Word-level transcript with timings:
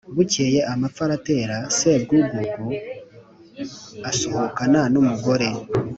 Bukeye 0.15 0.59
amapfa 0.71 1.01
aratera, 1.07 1.55
Sebwugugu 1.77 2.67
asuhukana 4.09 4.81
n' 4.93 4.99
umugore 5.01 5.47